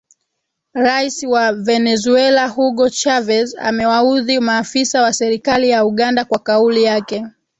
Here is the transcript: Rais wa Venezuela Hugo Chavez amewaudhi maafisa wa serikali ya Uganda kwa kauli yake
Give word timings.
Rais 0.73 1.23
wa 1.23 1.53
Venezuela 1.53 2.49
Hugo 2.49 2.89
Chavez 2.89 3.55
amewaudhi 3.59 4.39
maafisa 4.39 5.01
wa 5.01 5.13
serikali 5.13 5.69
ya 5.69 5.85
Uganda 5.85 6.25
kwa 6.25 6.39
kauli 6.39 6.83
yake 6.83 7.25